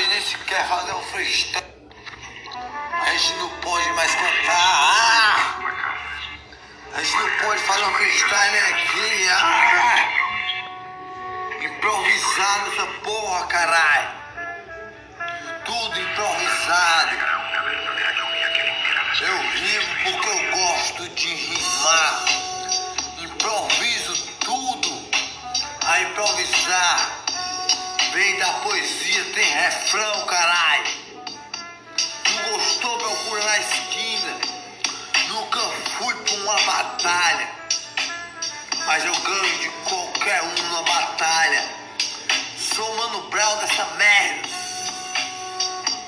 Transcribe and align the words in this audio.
nós 0.00 0.08
nem 0.08 0.22
sequer 0.22 0.66
fazer 0.66 0.94
um 0.94 1.02
freestyle. 1.02 1.64
A 3.02 3.10
gente 3.12 3.32
não 3.34 3.48
pode 3.60 3.92
mais 3.92 4.14
cantar. 4.14 4.54
Ah! 4.54 5.56
A 6.94 7.02
gente 7.02 7.16
não 7.16 7.30
pode 7.46 7.60
fazer 7.62 7.84
um 7.84 7.94
freestyle 7.94 8.58
aqui. 8.58 9.28
Ah! 9.28 10.08
Improvisado 11.62 12.72
essa 12.72 12.86
porra, 13.04 13.46
caralho. 13.46 14.08
Tudo 15.66 16.00
improvisado. 16.00 17.16
Eu 19.20 19.38
rimo 19.38 19.96
porque 20.02 20.28
eu 20.28 20.50
gosto 20.50 21.08
de 21.10 21.34
rimar. 21.34 21.69
Tem 29.32 29.44
refrão, 29.44 30.26
caralho. 30.26 30.84
Não 32.30 32.52
gostou, 32.52 32.98
procura 32.98 33.44
na 33.44 33.58
esquina. 33.58 34.40
Nunca 35.28 35.60
fui 35.98 36.14
pra 36.14 36.34
uma 36.34 36.60
batalha. 36.62 37.48
Mas 38.86 39.04
eu 39.04 39.14
ganho 39.14 39.58
de 39.58 39.68
qualquer 39.88 40.42
um 40.42 40.72
na 40.72 40.82
batalha. 40.82 41.64
Sou 42.58 42.90
o 42.92 42.96
Mano 42.96 43.22
Brown 43.30 43.56
dessa 43.58 43.84
merda. 43.96 44.48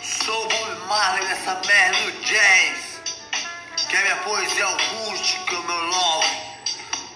Sou 0.02 0.44
o 0.44 0.48
Bob 0.48 0.86
Marley 0.88 1.26
dessa 1.28 1.60
merda 1.66 1.98
do 2.02 2.12
jazz. 2.24 3.00
Que 3.88 3.96
é 3.96 4.02
minha 4.02 4.16
poesia 4.16 4.66
acústica, 4.66 5.60
meu 5.60 5.86
love. 5.86 6.36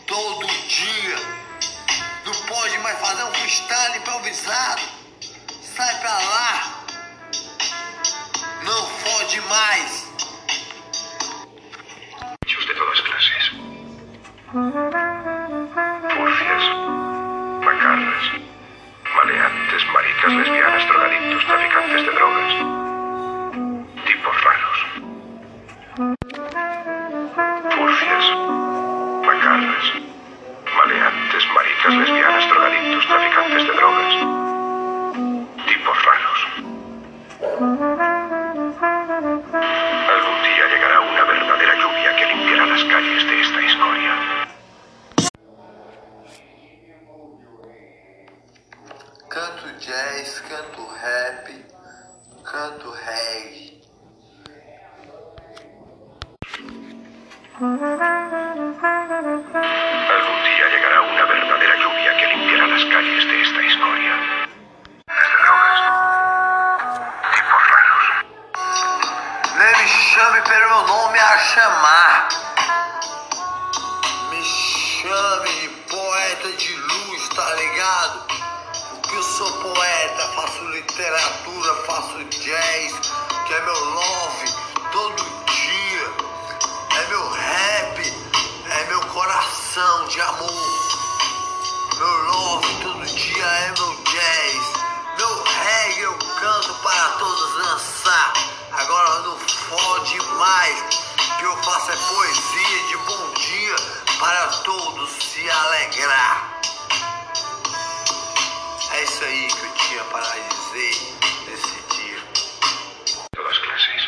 Todo 0.06 0.46
dia. 0.46 1.16
Não 2.24 2.34
pode 2.46 2.78
mais 2.78 2.98
fazer 2.98 3.24
um 3.24 3.34
freestyle 3.34 3.98
improvisado. 3.98 4.95
Sai 5.76 5.94
pra 6.00 6.10
lá. 6.10 6.84
Não 8.64 8.86
fode 8.86 9.40
mais. 9.42 10.06
De 12.46 12.74
todas 12.74 13.00
clases. 13.02 13.50
Meu 70.76 70.86
nome 70.86 71.18
a 71.18 71.38
chamar. 71.38 72.28
Me 74.28 74.44
chame 74.44 75.48
de 75.48 75.68
poeta 75.88 76.52
de 76.52 76.74
luz, 76.74 77.28
tá 77.30 77.54
ligado? 77.54 78.26
Porque 78.90 79.16
eu 79.16 79.22
sou 79.22 79.50
poeta, 79.52 80.28
faço 80.34 80.64
literatura, 80.64 81.74
faço 81.86 82.24
jazz, 82.24 82.92
que 83.46 83.54
é 83.54 83.60
meu 83.62 83.84
love 83.84 84.52
todo 84.92 85.24
dia. 85.46 86.12
É 87.00 87.06
meu 87.08 87.30
rap, 87.30 88.14
é 88.70 88.84
meu 88.88 89.00
coração 89.00 90.08
de 90.08 90.20
amor. 90.20 90.76
Meu 91.96 92.24
love 92.24 92.82
todo 92.82 93.06
dia 93.06 93.46
é 93.46 93.72
meu 93.78 93.94
jazz. 94.04 94.72
Meu 95.16 95.42
reggae 95.42 96.00
eu 96.02 96.18
canto 96.18 96.74
para 96.82 97.08
todos 97.18 97.64
dançar. 97.64 98.55
Agora 98.86 99.18
não 99.22 99.36
fode 99.36 100.16
mais. 100.38 100.78
Que 101.40 101.44
eu 101.44 101.56
faço 101.56 101.90
é 101.90 101.96
poesia 101.96 102.86
de 102.86 102.96
bom 102.98 103.34
dia 103.34 103.76
para 104.20 104.46
todos 104.62 105.10
se 105.10 105.50
alegrar. 105.50 106.60
É 108.92 109.02
isso 109.02 109.24
aí 109.24 109.48
que 109.48 109.66
eu 109.66 109.72
tinha 109.74 110.04
para 110.04 110.22
dizer 110.22 110.94
nesse 111.48 111.74
dia. 111.96 112.18
Todas 113.34 113.58
clases. 113.58 114.02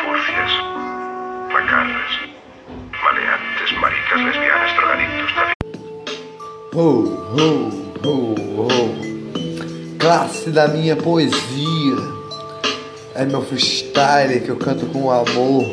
Furcias, 0.00 0.52
macarras, 1.52 2.12
maleantes, 3.02 3.72
maricas, 3.78 4.20
lesbianas, 4.22 4.72
drogadictos. 4.72 5.32
Ho, 6.72 6.88
ho, 7.36 7.70
ho, 8.06 8.34
ho. 8.62 8.96
Classe 9.98 10.50
da 10.50 10.68
minha 10.68 10.96
poesia. 10.96 11.45
É 13.18 13.24
meu 13.24 13.40
freestyle 13.40 14.40
que 14.40 14.50
eu 14.50 14.56
canto 14.56 14.84
com 14.86 15.10
amor. 15.10 15.64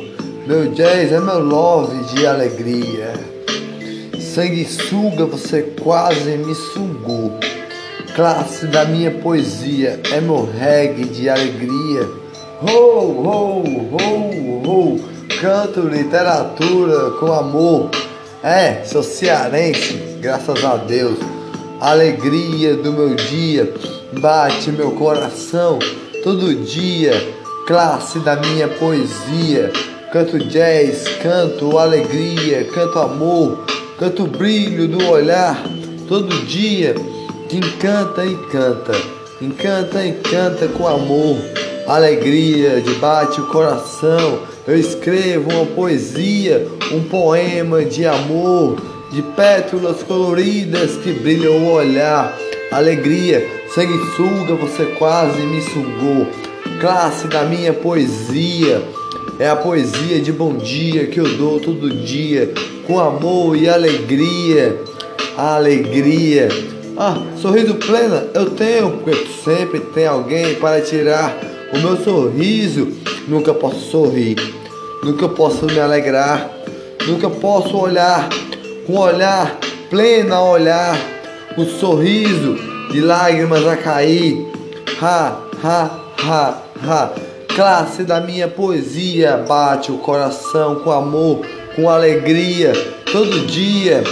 Meu 0.47 0.71
jazz 0.71 1.11
é 1.11 1.19
meu 1.19 1.39
love 1.39 2.01
de 2.13 2.25
alegria. 2.25 3.13
Sanguessuga, 4.17 5.25
você 5.25 5.63
quase 5.83 6.37
me 6.37 6.55
sugou. 6.55 7.37
Classe 8.15 8.65
da 8.67 8.85
minha 8.85 9.11
poesia 9.11 9.99
é 10.13 10.21
meu 10.21 10.49
reggae 10.49 11.03
de 11.03 11.29
alegria. 11.29 12.07
Ho, 12.61 12.99
ho, 13.11 13.63
ho, 13.91 14.63
ho. 14.65 14.99
Canto 15.41 15.81
literatura 15.81 17.11
com 17.19 17.33
amor. 17.33 17.89
É, 18.41 18.85
sou 18.85 19.03
cearense, 19.03 19.99
graças 20.21 20.63
a 20.63 20.77
Deus. 20.77 21.19
Alegria 21.81 22.77
do 22.77 22.93
meu 22.93 23.13
dia 23.15 23.73
bate 24.13 24.71
meu 24.71 24.91
coração 24.91 25.79
todo 26.23 26.55
dia. 26.55 27.13
Classe 27.67 28.19
da 28.19 28.35
minha 28.37 28.67
poesia. 28.67 29.71
Canto 30.11 30.37
jazz, 30.39 31.05
canto 31.21 31.77
alegria, 31.77 32.65
canto 32.65 32.99
amor, 32.99 33.65
canto 33.97 34.25
brilho 34.27 34.87
do 34.87 35.07
olhar 35.09 35.61
todo 36.07 36.45
dia. 36.45 36.95
Que 37.49 37.57
encanta 37.57 38.25
e 38.25 38.35
canta, 38.51 38.93
encanta 39.41 40.05
e 40.05 40.13
canta 40.13 40.67
com 40.67 40.87
amor, 40.87 41.37
alegria 41.87 42.79
de 42.81 42.93
bate 42.95 43.41
o 43.41 43.47
coração. 43.47 44.39
Eu 44.67 44.77
escrevo 44.77 45.51
uma 45.51 45.65
poesia, 45.65 46.67
um 46.91 47.03
poema 47.03 47.83
de 47.83 48.05
amor, 48.05 48.77
de 49.11 49.21
pétalas 49.21 50.03
coloridas 50.03 50.95
que 50.97 51.11
brilham 51.11 51.57
o 51.65 51.71
olhar. 51.71 52.37
Alegria, 52.73 53.47
sanguessuga, 53.69 54.55
você 54.55 54.85
quase 54.97 55.43
me 55.43 55.61
sugou. 55.61 56.25
Classe 56.81 57.27
da 57.27 57.43
minha 57.43 57.71
poesia, 57.71 58.81
é 59.37 59.47
a 59.47 59.55
poesia 59.55 60.19
de 60.19 60.31
bom 60.31 60.55
dia 60.55 61.05
que 61.05 61.19
eu 61.19 61.37
dou 61.37 61.59
todo 61.59 61.87
dia, 62.03 62.51
com 62.87 62.99
amor 62.99 63.55
e 63.55 63.69
alegria. 63.69 64.75
Alegria. 65.37 66.49
Ah, 66.97 67.21
sorriso 67.39 67.75
pleno 67.75 68.29
eu 68.33 68.49
tenho, 68.49 68.89
porque 68.89 69.23
sempre 69.43 69.79
tem 69.79 70.07
alguém 70.07 70.55
para 70.55 70.81
tirar 70.81 71.31
o 71.71 71.77
meu 71.77 71.95
sorriso. 71.97 72.91
Nunca 73.27 73.53
posso 73.53 73.91
sorrir, 73.91 74.35
nunca 75.03 75.29
posso 75.29 75.67
me 75.67 75.79
alegrar, 75.79 76.49
nunca 77.05 77.29
posso 77.29 77.77
olhar 77.77 78.27
com 78.87 78.97
olhar 78.97 79.59
pleno 79.91 80.33
a 80.33 80.43
olhar, 80.43 81.12
o 81.57 81.65
sorriso 81.65 82.55
de 82.91 83.01
lágrimas 83.01 83.65
a 83.67 83.77
cair. 83.77 84.47
Ha, 85.01 85.39
ha, 85.63 85.99
ha, 86.23 86.57
ha. 86.85 87.11
Classe 87.55 88.03
da 88.03 88.19
minha 88.19 88.47
poesia 88.47 89.37
bate 89.47 89.91
o 89.91 89.97
coração 89.97 90.75
com 90.75 90.91
amor, 90.91 91.41
com 91.75 91.89
alegria, 91.89 92.73
todo 93.11 93.45
dia. 93.45 94.03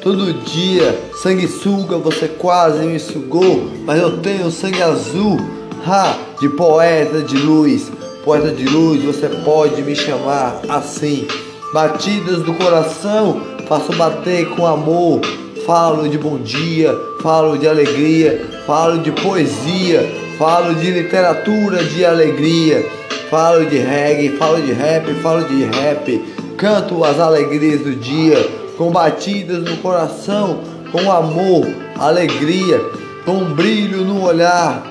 Todo 0.00 0.32
dia, 0.44 0.96
sanguessuga, 1.20 1.98
você 1.98 2.28
quase 2.28 2.86
me 2.86 2.96
sugou, 2.96 3.68
mas 3.84 4.00
eu 4.00 4.18
tenho 4.18 4.52
sangue 4.52 4.80
azul, 4.80 5.36
ha, 5.84 6.16
de 6.40 6.48
poeta 6.50 7.22
de 7.22 7.36
luz. 7.36 7.90
Poeta 8.24 8.52
de 8.52 8.66
luz, 8.66 9.02
você 9.02 9.28
pode 9.44 9.82
me 9.82 9.96
chamar 9.96 10.60
assim. 10.68 11.26
Batidas 11.72 12.42
do 12.44 12.54
coração, 12.54 13.40
faço 13.66 13.92
bater 13.94 14.48
com 14.50 14.64
amor, 14.64 15.20
falo 15.66 16.08
de 16.08 16.16
bom 16.16 16.38
dia, 16.38 16.96
falo 17.20 17.58
de 17.58 17.66
alegria, 17.66 18.46
falo 18.64 18.98
de 18.98 19.10
poesia, 19.10 20.08
falo 20.38 20.76
de 20.76 20.92
literatura 20.92 21.82
de 21.82 22.04
alegria, 22.04 22.88
falo 23.28 23.66
de 23.66 23.76
reggae, 23.76 24.36
falo 24.36 24.62
de 24.62 24.72
rap, 24.72 25.12
falo 25.14 25.44
de 25.44 25.64
rap, 25.64 26.34
canto 26.56 27.02
as 27.02 27.18
alegrias 27.18 27.80
do 27.80 27.96
dia, 27.96 28.38
com 28.78 28.92
batidas 28.92 29.64
no 29.64 29.76
coração, 29.78 30.60
com 30.92 31.10
amor, 31.10 31.66
alegria, 31.98 32.80
com 33.24 33.46
brilho 33.46 34.04
no 34.04 34.22
olhar, 34.22 34.86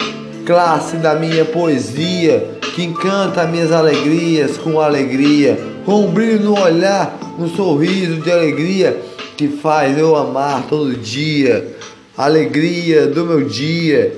classe 0.45 0.97
da 0.97 1.15
minha 1.15 1.45
poesia, 1.45 2.59
que 2.75 2.83
encanta 2.83 3.47
minhas 3.47 3.71
alegrias 3.71 4.57
com 4.57 4.81
alegria, 4.81 5.57
com 5.85 6.07
brilho 6.07 6.41
no 6.41 6.59
olhar, 6.59 7.17
um 7.39 7.47
sorriso 7.47 8.21
de 8.21 8.29
alegria 8.29 9.14
que 9.37 9.47
faz 9.47 9.97
eu 9.97 10.15
amar 10.15 10.63
todo 10.69 10.95
dia, 10.95 11.75
alegria 12.17 13.07
do 13.07 13.25
meu 13.25 13.43
dia, 13.43 14.15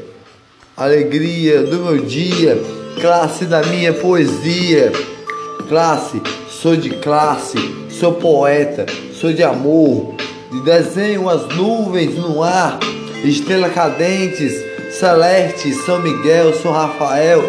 alegria 0.75 1.63
do 1.63 1.77
meu 1.79 1.97
dia, 1.97 2.61
classe 3.01 3.45
da 3.45 3.63
minha 3.63 3.93
poesia, 3.93 4.91
classe, 5.67 6.21
sou 6.49 6.75
de 6.75 6.91
classe, 6.91 7.57
sou 7.89 8.13
poeta, 8.13 8.85
sou 9.13 9.33
de 9.33 9.43
amor, 9.43 10.15
desenho 10.63 11.29
as 11.29 11.47
nuvens 11.55 12.15
no 12.15 12.43
ar, 12.43 12.79
estrelas 13.23 13.73
cadentes, 13.73 14.53
celeste, 14.91 15.73
São 15.73 15.99
Miguel, 15.99 16.53
São 16.53 16.71
Rafael, 16.71 17.43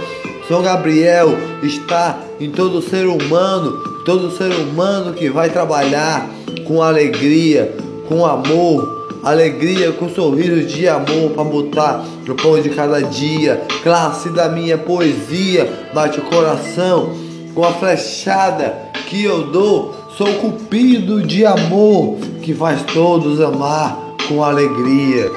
São 0.46 0.62
Gabriel, 0.62 1.36
está 1.62 2.18
em 2.40 2.50
todo 2.50 2.80
ser 2.80 3.06
humano, 3.06 3.72
todo 4.04 4.30
ser 4.30 4.52
humano 4.52 5.12
que 5.12 5.28
vai 5.28 5.50
trabalhar 5.50 6.28
com 6.68 6.82
alegria, 6.82 7.74
com 8.06 8.26
amor, 8.26 9.20
alegria, 9.24 9.90
com 9.90 10.06
sorriso 10.10 10.66
de 10.66 10.86
amor 10.86 11.30
para 11.30 11.44
botar 11.44 12.04
no 12.26 12.34
pão 12.34 12.60
de 12.60 12.68
cada 12.68 13.00
dia. 13.00 13.62
Classe 13.82 14.28
da 14.28 14.50
minha 14.50 14.76
poesia, 14.76 15.66
bate 15.94 16.20
o 16.20 16.24
coração 16.24 17.16
com 17.54 17.64
a 17.64 17.72
flechada 17.72 18.76
que 19.08 19.24
eu 19.24 19.44
dou. 19.44 19.94
Sou 20.18 20.34
cupido 20.34 21.22
de 21.22 21.46
amor 21.46 22.18
que 22.42 22.52
faz 22.52 22.82
todos 22.82 23.40
amar 23.40 23.98
com 24.28 24.44
alegria. 24.44 25.30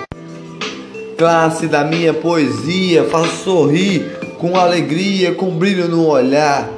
Classe 1.18 1.68
da 1.68 1.86
minha 1.86 2.14
poesia, 2.14 3.06
faço 3.06 3.44
sorrir 3.44 4.18
com 4.38 4.58
alegria, 4.58 5.34
com 5.34 5.52
brilho 5.52 5.88
no 5.88 6.08
olhar. 6.08 6.70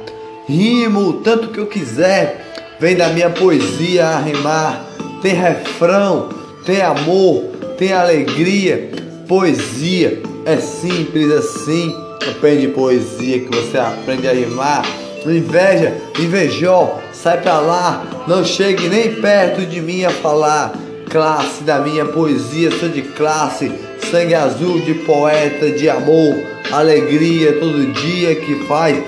Rimo 0.46 1.14
tanto 1.14 1.48
que 1.48 1.58
eu 1.58 1.66
quiser 1.66 2.44
Vem 2.84 2.96
da 2.96 3.08
minha 3.08 3.30
poesia 3.30 4.08
a 4.08 4.18
rimar. 4.18 4.84
Tem 5.22 5.32
refrão, 5.32 6.28
tem 6.66 6.82
amor, 6.82 7.44
tem 7.78 7.94
alegria. 7.94 8.90
Poesia 9.26 10.22
é 10.44 10.58
simples 10.58 11.32
assim. 11.32 11.96
Aprende 12.28 12.68
poesia 12.68 13.40
que 13.40 13.56
você 13.56 13.78
aprende 13.78 14.28
a 14.28 14.34
rimar. 14.34 14.84
Inveja, 15.24 15.94
invejó, 16.18 17.00
sai 17.10 17.40
pra 17.40 17.58
lá. 17.58 18.04
Não 18.28 18.44
chegue 18.44 18.86
nem 18.90 19.14
perto 19.14 19.62
de 19.62 19.80
mim 19.80 20.04
a 20.04 20.10
falar. 20.10 20.74
Classe 21.08 21.64
da 21.64 21.78
minha 21.78 22.04
poesia, 22.04 22.70
sou 22.70 22.90
de 22.90 23.00
classe. 23.00 23.72
Sangue 24.10 24.34
azul 24.34 24.78
de 24.80 24.92
poeta, 24.92 25.70
de 25.70 25.88
amor. 25.88 26.36
Alegria 26.70 27.54
todo 27.54 27.94
dia 27.94 28.34
que 28.34 28.56
faz 28.66 29.02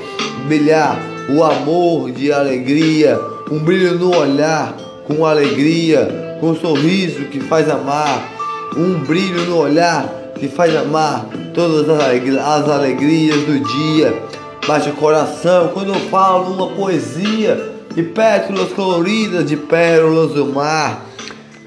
brilhar 0.47 0.99
o 1.29 1.45
amor 1.45 2.11
de 2.11 2.33
alegria 2.33 3.36
um 3.51 3.59
brilho 3.61 3.99
no 3.99 4.17
olhar, 4.17 4.75
com 5.07 5.25
alegria, 5.25 6.37
com 6.41 6.51
um 6.51 6.57
sorriso 6.57 7.25
que 7.27 7.41
faz 7.41 7.71
amar, 7.71 8.29
um 8.77 8.99
brilho 9.01 9.45
no 9.47 9.59
olhar 9.59 10.33
que 10.35 10.49
faz 10.49 10.75
amar 10.77 11.27
todas 11.55 11.89
as 11.89 12.69
alegrias 12.69 13.37
do 13.43 13.61
dia. 13.61 14.23
Bate 14.67 14.91
o 14.91 14.95
coração 14.95 15.69
quando 15.69 15.95
eu 15.95 16.01
falo 16.11 16.53
uma 16.53 16.69
poesia 16.75 17.73
de 17.95 18.03
pétalas 18.03 18.73
coloridas 18.73 19.47
de 19.47 19.57
pérolas 19.57 20.33
do 20.33 20.47
mar. 20.47 21.07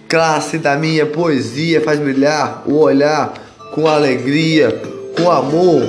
Classe 0.08 0.58
da 0.58 0.76
minha 0.76 1.06
poesia 1.06 1.82
faz 1.82 2.00
brilhar 2.00 2.64
o 2.66 2.78
olhar 2.78 3.34
com 3.74 3.88
alegria, 3.88 4.82
com 5.16 5.32
amor. 5.32 5.82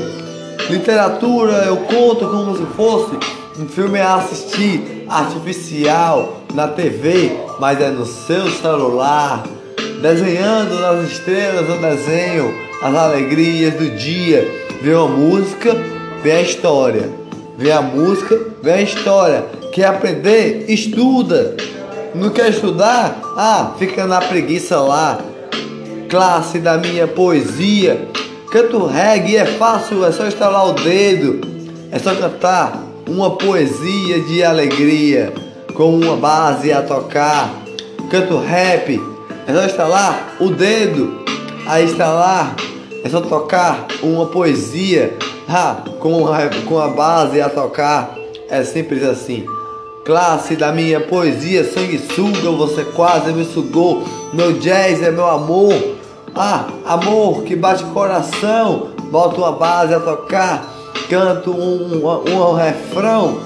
Literatura 0.69 1.65
eu 1.65 1.79
conto 1.79 2.29
como 2.29 2.57
se 2.57 2.65
fosse 2.77 3.17
um 3.59 3.67
filme 3.67 3.99
a 3.99 4.17
assistir 4.17 5.00
artificial 5.11 6.41
na 6.55 6.69
TV, 6.69 7.33
mas 7.59 7.81
é 7.81 7.91
no 7.91 8.07
seu 8.07 8.49
celular. 8.51 9.45
Desenhando 10.01 10.79
nas 10.81 11.11
estrelas 11.11 11.69
o 11.69 11.81
desenho, 11.81 12.55
as 12.81 12.95
alegrias 12.95 13.75
do 13.75 13.91
dia. 13.91 14.49
Vê 14.81 14.95
uma 14.95 15.09
música, 15.09 15.77
vê 16.23 16.33
a 16.33 16.43
história. 16.43 17.11
Vê 17.59 17.73
a 17.73 17.83
música, 17.83 18.39
vê 18.63 18.73
a 18.73 18.83
história. 18.83 19.45
Quer 19.73 19.87
aprender? 19.87 20.65
Estuda. 20.69 21.57
Não 22.15 22.31
quer 22.31 22.51
estudar? 22.51 23.21
Ah, 23.37 23.75
fica 23.79 24.07
na 24.07 24.21
preguiça 24.21 24.81
lá. 24.81 25.19
Classe 26.09 26.59
da 26.59 26.79
minha 26.79 27.07
poesia. 27.07 28.09
Canto 28.51 28.87
reggae 28.87 29.37
é 29.37 29.45
fácil, 29.45 30.05
é 30.05 30.11
só 30.11 30.27
estalar 30.27 30.69
o 30.69 30.73
dedo. 30.73 31.41
É 31.93 31.99
só 31.99 32.15
cantar 32.15 32.90
uma 33.11 33.33
poesia 33.33 34.21
de 34.21 34.45
alegria, 34.45 35.35
com 35.75 35.97
uma 35.97 36.15
base 36.15 36.73
a 36.73 36.81
tocar. 36.81 37.53
Canto 38.09 38.39
rap, 38.39 39.03
é 39.49 39.53
só 39.53 39.65
estalar 39.65 40.37
o 40.39 40.49
dedo, 40.49 41.21
a 41.67 41.81
estalar, 41.81 42.55
é 43.05 43.09
só 43.09 43.21
tocar 43.21 43.89
uma 44.01 44.27
poesia 44.27 45.17
ha, 45.49 45.83
com, 45.99 46.29
a, 46.29 46.49
com 46.67 46.79
a 46.79 46.89
base 46.89 47.41
a 47.41 47.49
tocar. 47.49 48.15
É 48.49 48.63
simples 48.63 49.03
assim. 49.03 49.45
Classe 50.05 50.55
da 50.55 50.73
minha 50.73 51.01
poesia, 51.01 51.65
sanguessuga, 51.65 52.51
você 52.53 52.85
quase 52.85 53.33
me 53.33 53.45
sugou. 53.45 54.05
Meu 54.33 54.53
jazz 54.53 55.03
é 55.03 55.11
meu 55.11 55.27
amor. 55.29 55.75
Ah, 56.33 56.69
amor 56.87 57.43
que 57.43 57.57
bate 57.57 57.83
coração, 57.87 58.91
bota 59.11 59.37
uma 59.37 59.53
base 59.53 59.93
a 59.93 59.99
tocar 59.99 60.80
canto 61.11 61.51
um, 61.51 62.07
um, 62.07 62.55
refrão 62.55 63.41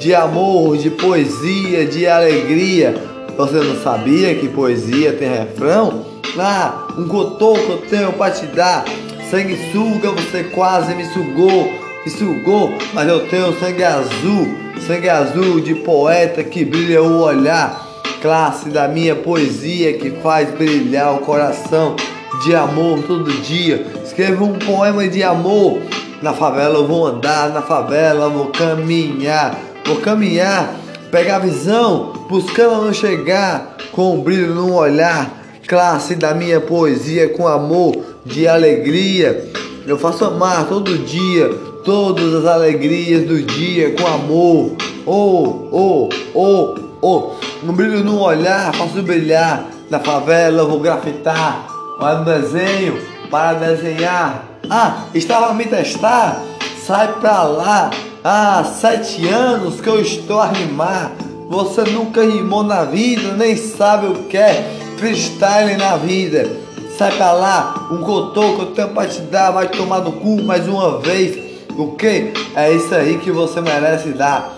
de 0.00 0.14
amor, 0.14 0.78
de 0.78 0.88
poesia, 0.88 1.84
de 1.84 2.06
alegria. 2.06 2.94
Você 3.36 3.56
não 3.56 3.76
sabia 3.82 4.34
que 4.34 4.48
poesia 4.48 5.12
tem 5.12 5.28
refrão? 5.28 6.06
Ah, 6.38 6.86
um 6.96 7.06
cotoco 7.06 7.72
eu 7.72 7.78
tenho 7.82 8.12
pra 8.14 8.30
te 8.30 8.46
dar. 8.46 8.86
Sangue 9.30 9.58
suga, 9.70 10.10
você 10.10 10.44
quase 10.44 10.94
me 10.94 11.04
sugou, 11.12 11.70
me 12.04 12.10
sugou, 12.10 12.72
mas 12.94 13.06
eu 13.06 13.28
tenho 13.28 13.52
sangue 13.60 13.84
azul, 13.84 14.48
sangue 14.86 15.08
azul 15.10 15.60
de 15.60 15.74
poeta 15.74 16.42
que 16.42 16.64
brilha 16.64 17.02
o 17.02 17.20
olhar. 17.20 17.86
Classe 18.22 18.70
da 18.70 18.88
minha 18.88 19.14
poesia 19.14 19.92
que 19.98 20.10
faz 20.22 20.50
brilhar 20.50 21.14
o 21.14 21.18
coração 21.18 21.96
de 22.44 22.54
amor 22.54 23.02
todo 23.02 23.30
dia. 23.42 23.86
Escreva 24.02 24.42
um 24.42 24.58
poema 24.58 25.06
de 25.06 25.22
amor 25.22 25.80
na 26.22 26.34
favela 26.34 26.76
eu 26.76 26.86
vou 26.86 27.06
andar, 27.06 27.50
na 27.50 27.62
favela 27.62 28.26
eu 28.26 28.30
vou 28.30 28.46
caminhar, 28.46 29.58
vou 29.84 29.96
caminhar, 29.96 30.74
pegar 31.10 31.38
visão, 31.38 32.12
buscando 32.28 32.84
não 32.84 32.92
chegar, 32.92 33.76
com 33.90 34.16
um 34.16 34.20
brilho 34.20 34.54
no 34.54 34.74
olhar, 34.74 35.30
classe 35.66 36.14
da 36.14 36.34
minha 36.34 36.60
poesia, 36.60 37.30
com 37.30 37.48
amor, 37.48 37.96
de 38.24 38.46
alegria. 38.46 39.50
Eu 39.86 39.98
faço 39.98 40.24
amar 40.24 40.66
todo 40.66 40.98
dia, 40.98 41.48
todas 41.84 42.34
as 42.34 42.46
alegrias 42.46 43.26
do 43.26 43.42
dia, 43.42 43.94
com 43.94 44.06
amor. 44.06 44.76
Oh, 45.06 45.68
oh, 45.72 46.08
oh, 46.34 46.74
oh. 47.00 47.30
Um 47.64 47.72
brilho 47.72 48.04
no 48.04 48.20
olhar, 48.20 48.74
faço 48.74 49.02
brilhar. 49.02 49.66
Na 49.88 49.98
favela 49.98 50.62
eu 50.62 50.68
vou 50.68 50.80
grafitar, 50.80 51.66
olha 51.98 52.18
no 52.18 52.24
desenho, 52.24 53.00
para 53.30 53.54
desenhar 53.54 54.49
ah, 54.68 55.04
estava 55.14 55.46
a 55.46 55.54
me 55.54 55.64
testar? 55.64 56.42
Sai 56.84 57.08
pra 57.20 57.44
lá. 57.44 57.90
Ah, 58.22 58.64
sete 58.64 59.26
anos 59.28 59.80
que 59.80 59.88
eu 59.88 60.00
estou 60.00 60.40
a 60.40 60.46
rimar. 60.46 61.12
Você 61.48 61.82
nunca 61.84 62.22
rimou 62.22 62.62
na 62.62 62.84
vida, 62.84 63.32
nem 63.32 63.56
sabe 63.56 64.06
o 64.06 64.24
que 64.24 64.36
é 64.36 64.78
freestyle 64.98 65.76
na 65.76 65.96
vida. 65.96 66.48
Sai 66.96 67.10
pra 67.16 67.32
lá, 67.32 67.88
um 67.90 68.02
cotô 68.02 68.54
que 68.56 68.60
eu 68.60 68.66
tenho 68.66 68.88
pra 68.90 69.06
te 69.06 69.20
dar, 69.22 69.50
vai 69.50 69.66
tomar 69.68 70.00
no 70.00 70.12
cu 70.12 70.42
mais 70.42 70.68
uma 70.68 70.98
vez. 70.98 71.50
O 71.76 71.92
que? 71.96 72.32
É 72.54 72.70
isso 72.72 72.94
aí 72.94 73.18
que 73.18 73.30
você 73.30 73.60
merece 73.60 74.10
dar. 74.10 74.52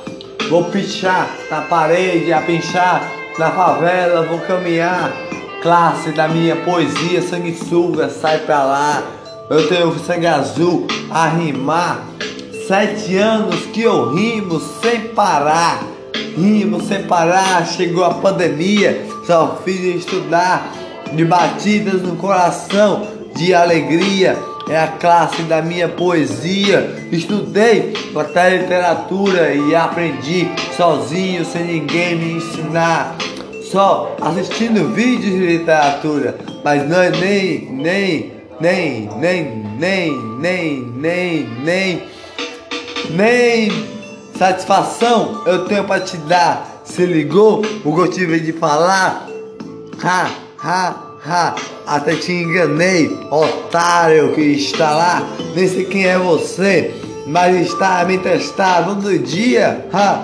Vou 0.51 0.65
pichar 0.65 1.31
na 1.51 1.63
parede, 1.63 2.33
a 2.33 2.43
pinchar 2.43 3.01
na 3.39 3.51
favela, 3.51 4.27
vou 4.27 4.41
caminhar. 4.41 5.13
Classe 5.63 6.11
da 6.11 6.27
minha 6.27 6.57
poesia, 6.57 7.23
sanguessuga, 7.23 8.11
sai 8.11 8.39
pra 8.39 8.65
lá. 8.65 9.03
Eu 9.51 9.69
tenho 9.69 9.99
sangue 9.99 10.27
azul 10.27 10.87
a 11.11 11.29
rimar. 11.29 12.07
Sete 12.67 13.17
anos 13.17 13.67
que 13.67 13.83
eu 13.83 14.15
rimo 14.15 14.61
sem 14.81 15.01
parar. 15.09 15.83
Rimo 16.37 16.81
sem 16.81 17.03
parar. 17.05 17.67
Chegou 17.67 18.05
a 18.05 18.15
pandemia, 18.15 19.05
só 19.27 19.61
fiz 19.65 20.05
estudar. 20.05 20.73
de 21.13 21.27
batidas 21.27 22.01
no 22.01 22.17
coração, 22.17 23.07
de 23.37 23.53
alegria. 23.53 24.39
É 24.69 24.79
a 24.79 24.87
classe 24.87 25.43
da 25.43 25.61
minha 25.61 25.89
poesia. 25.89 27.09
Estudei 27.11 27.93
até 28.17 28.57
literatura 28.57 29.53
e 29.53 29.75
aprendi 29.75 30.49
sozinho, 30.77 31.45
sem 31.45 31.65
ninguém 31.65 32.17
me 32.17 32.33
ensinar. 32.35 33.17
Só 33.71 34.17
assistindo 34.21 34.95
vídeos 34.95 35.33
de 35.33 35.47
literatura, 35.47 36.37
mas 36.65 36.89
não 36.89 37.01
é 37.01 37.11
nem, 37.11 37.73
nem, 37.73 38.42
nem, 38.63 39.11
nem, 39.19 39.65
nem, 39.77 40.17
nem, 40.39 40.83
nem, 40.97 41.49
nem, 41.65 42.03
nem 43.11 43.89
satisfação 44.39 45.43
eu 45.47 45.65
tenho 45.65 45.83
para 45.83 46.01
te 46.01 46.17
dar. 46.19 46.81
Se 46.85 47.05
ligou 47.05 47.63
o 47.85 48.07
tive 48.07 48.39
de 48.39 48.53
falar? 48.53 49.29
Ha, 50.01 50.31
ha, 50.63 50.97
ha. 51.27 51.57
Até 51.85 52.15
te 52.15 52.33
enganei, 52.33 53.11
otário 53.33 54.33
que 54.33 54.41
está 54.41 54.93
lá. 54.93 55.23
Nem 55.57 55.67
sei 55.67 55.85
quem 55.85 56.07
é 56.07 56.17
você, 56.17 56.95
mas 57.27 57.67
está 57.67 58.01
a 58.01 58.05
me 58.05 58.17
testar 58.19 58.85
todo 58.85 59.19
dia. 59.19 59.89
Ha. 59.93 60.23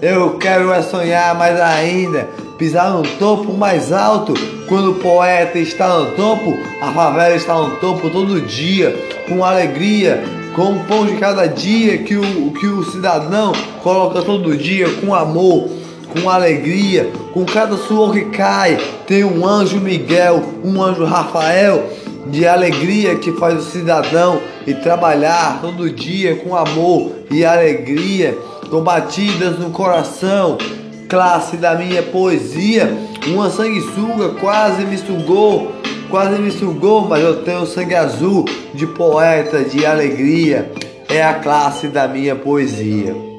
Eu 0.00 0.38
quero 0.38 0.70
é 0.70 0.80
sonhar 0.80 1.34
mais 1.34 1.60
ainda, 1.60 2.28
pisar 2.56 2.92
no 2.92 3.02
topo 3.18 3.52
mais 3.52 3.90
alto. 3.90 4.34
Quando 4.68 4.92
o 4.92 4.94
poeta 4.94 5.58
está 5.58 5.98
no 5.98 6.12
topo, 6.12 6.58
a 6.80 6.90
favela 6.92 7.36
está 7.36 7.54
no 7.54 7.76
topo 7.76 8.08
todo 8.08 8.40
dia, 8.40 8.96
com 9.28 9.44
alegria, 9.44 10.24
com 10.56 10.72
o 10.72 10.84
pão 10.84 11.04
de 11.04 11.16
cada 11.16 11.46
dia 11.46 11.98
que 11.98 12.16
o, 12.16 12.50
que 12.52 12.66
o 12.66 12.82
cidadão 12.84 13.52
coloca 13.82 14.22
todo 14.22 14.56
dia 14.56 14.88
com 15.00 15.14
amor, 15.14 15.68
com 16.12 16.30
alegria, 16.30 17.10
com 17.32 17.44
cada 17.44 17.76
suor 17.76 18.12
que 18.12 18.24
cai. 18.26 18.78
Tem 19.06 19.22
um 19.22 19.46
anjo 19.46 19.78
Miguel, 19.80 20.42
um 20.64 20.82
anjo 20.82 21.04
Rafael 21.04 21.84
de 22.26 22.46
alegria 22.46 23.16
que 23.16 23.32
faz 23.32 23.58
o 23.58 23.70
cidadão 23.70 24.40
e 24.66 24.72
trabalhar 24.72 25.60
todo 25.60 25.90
dia 25.90 26.36
com 26.36 26.56
amor 26.56 27.12
e 27.30 27.44
alegria, 27.44 28.36
com 28.70 28.80
batidas 28.80 29.58
no 29.58 29.70
coração. 29.70 30.56
Classe 31.08 31.56
da 31.56 31.74
minha 31.74 32.02
poesia, 32.02 32.92
uma 33.26 33.50
sanguessuga 33.50 34.30
quase 34.40 34.84
me 34.84 34.98
sugou 34.98 35.72
quase 36.14 36.40
me 36.40 36.52
sugou, 36.52 37.08
mas 37.08 37.24
eu 37.24 37.42
tenho 37.42 37.66
sangue 37.66 37.96
azul 37.96 38.44
de 38.72 38.86
poeta, 38.86 39.64
de 39.64 39.84
alegria. 39.84 40.70
É 41.08 41.20
a 41.20 41.34
classe 41.34 41.88
da 41.88 42.06
minha 42.06 42.36
poesia. 42.36 43.33